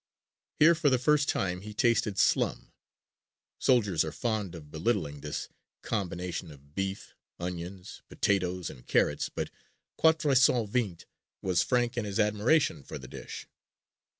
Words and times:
Here 0.57 0.73
for 0.73 0.89
the 0.89 0.97
first 0.97 1.29
time 1.29 1.61
he 1.61 1.75
tasted 1.75 2.17
slum. 2.17 2.71
Soldiers 3.59 4.03
are 4.03 4.11
fond 4.11 4.55
of 4.55 4.71
belittling 4.71 5.21
this 5.21 5.47
combination 5.83 6.49
of 6.51 6.73
beef, 6.73 7.13
onions, 7.39 8.01
potatoes 8.09 8.71
and 8.71 8.87
carrots 8.87 9.29
but 9.29 9.51
Quatre 9.97 10.33
Cent 10.33 10.71
Vingt 10.71 11.05
was 11.43 11.61
frank 11.61 11.97
in 11.97 12.05
his 12.05 12.19
admiration 12.19 12.79
of 12.89 12.99
the 13.01 13.07
dish. 13.07 13.45